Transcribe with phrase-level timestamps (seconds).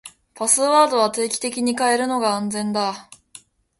[0.33, 3.07] パスワードは定期的に変えるのが安全だ。